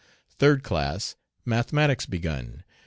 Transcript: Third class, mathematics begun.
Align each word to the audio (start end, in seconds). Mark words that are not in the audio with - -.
Third 0.31 0.63
class, 0.63 1.15
mathematics 1.45 2.07
begun. 2.07 2.63